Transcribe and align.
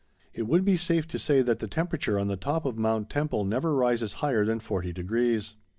It 0.33 0.47
would 0.47 0.65
be 0.65 0.77
safe 0.77 1.07
to 1.09 1.19
say 1.19 1.43
that 1.43 1.59
the 1.59 1.67
temperature 1.67 2.17
on 2.17 2.27
the 2.27 2.35
top 2.35 2.65
of 2.65 2.75
Mount 2.75 3.07
Temple 3.11 3.43
never 3.45 3.75
rises 3.75 4.13
higher 4.13 4.43
than 4.45 4.59
forty 4.59 4.91
degrees. 4.91 5.53